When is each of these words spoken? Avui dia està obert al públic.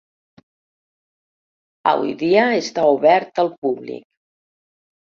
Avui 1.93 2.17
dia 2.25 2.49
està 2.63 2.89
obert 2.97 3.47
al 3.47 3.55
públic. 3.67 4.07